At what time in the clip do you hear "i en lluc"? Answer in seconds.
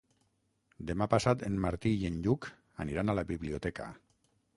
1.97-2.47